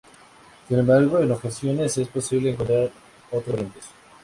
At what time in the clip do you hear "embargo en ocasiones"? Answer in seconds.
0.79-1.95